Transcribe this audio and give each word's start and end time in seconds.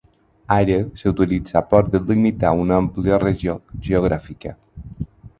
Ara 0.53 0.77
s'utilitza 1.01 1.61
per 1.73 1.81
a 1.81 1.89
delimitar 1.95 2.53
una 2.61 2.75
àmplia 2.83 3.19
regió 3.25 3.55
geogràfica. 3.89 4.55